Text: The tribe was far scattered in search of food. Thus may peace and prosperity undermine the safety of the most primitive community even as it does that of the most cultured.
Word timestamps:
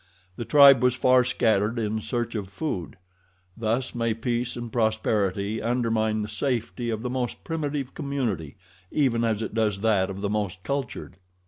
The 0.35 0.45
tribe 0.45 0.81
was 0.81 0.95
far 0.95 1.23
scattered 1.23 1.77
in 1.77 2.01
search 2.01 2.33
of 2.33 2.49
food. 2.49 2.97
Thus 3.55 3.93
may 3.93 4.15
peace 4.15 4.55
and 4.55 4.73
prosperity 4.73 5.61
undermine 5.61 6.23
the 6.23 6.27
safety 6.27 6.89
of 6.89 7.03
the 7.03 7.09
most 7.11 7.43
primitive 7.43 7.93
community 7.93 8.57
even 8.89 9.23
as 9.23 9.43
it 9.43 9.53
does 9.53 9.81
that 9.81 10.09
of 10.09 10.21
the 10.21 10.27
most 10.31 10.63
cultured. 10.63 11.17